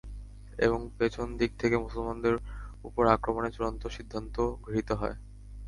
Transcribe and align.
এবং 0.59 0.79
পেছন 0.97 1.27
দিক 1.39 1.51
থেকে 1.57 1.75
মুসলমানদের 1.77 2.35
উপর 2.83 3.03
আক্রমণের 3.07 3.53
চূড়ান্ত 3.53 3.83
সিদ্ধান্ত 3.87 4.35
গৃহীত 4.63 4.89
হয়। 4.93 5.15